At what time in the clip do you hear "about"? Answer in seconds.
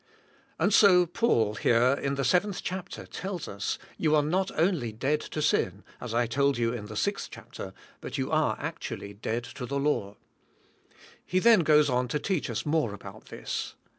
12.95-13.25